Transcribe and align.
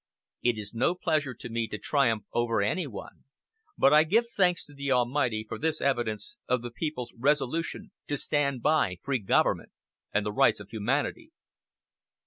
It 0.41 0.57
is 0.57 0.73
no 0.73 0.95
pleasure 0.95 1.35
to 1.35 1.47
me 1.47 1.67
to 1.67 1.77
triumph 1.77 2.23
over 2.33 2.59
anyone, 2.63 3.25
but 3.77 3.93
I 3.93 4.01
give 4.03 4.27
thanks 4.31 4.65
to 4.65 4.73
the 4.73 4.91
Almighty 4.91 5.45
for 5.47 5.59
this 5.59 5.79
evidence 5.79 6.37
of 6.47 6.63
the 6.63 6.71
people's 6.71 7.13
resolution 7.15 7.91
to 8.07 8.17
stand 8.17 8.63
by 8.63 8.97
free 9.03 9.19
government 9.19 9.69
and 10.11 10.25
the 10.25 10.33
rights 10.33 10.59
of 10.59 10.69
humanity." 10.71 11.33